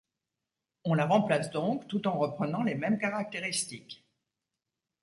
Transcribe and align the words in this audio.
On 0.83 0.95
la 0.95 1.05
remplace 1.05 1.51
donc 1.51 1.87
tout 1.87 2.07
en 2.07 2.17
reprenant 2.17 2.63
les 2.63 2.73
mêmes 2.73 2.97
caractéristiques. 2.97 4.03